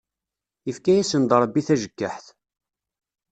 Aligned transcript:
Ifka 0.71 0.91
yasen-d 0.95 1.31
Ṛebbi 1.41 1.61
tajeggaḥt. 1.67 2.25